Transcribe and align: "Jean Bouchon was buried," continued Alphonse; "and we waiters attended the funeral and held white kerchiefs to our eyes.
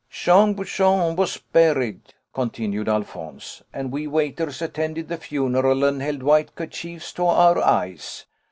"Jean 0.09 0.55
Bouchon 0.55 1.15
was 1.15 1.37
buried," 1.37 2.15
continued 2.33 2.89
Alphonse; 2.89 3.61
"and 3.71 3.91
we 3.91 4.07
waiters 4.07 4.59
attended 4.59 5.09
the 5.09 5.17
funeral 5.19 5.83
and 5.83 6.01
held 6.01 6.23
white 6.23 6.55
kerchiefs 6.55 7.13
to 7.13 7.27
our 7.27 7.59
eyes. 7.59 8.25